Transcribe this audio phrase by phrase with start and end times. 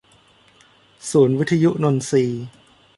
[1.09, 2.23] ศูนย์วิทยุนนทรี